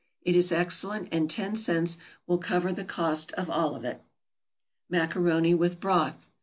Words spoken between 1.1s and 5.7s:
and ten cents will cover the cost of all of it. =Macaroni